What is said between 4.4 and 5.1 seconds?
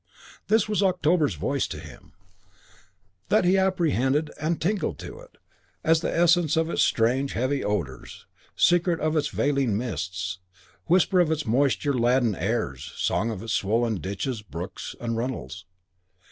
and tingled